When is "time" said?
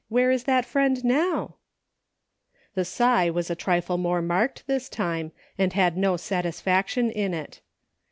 4.89-5.31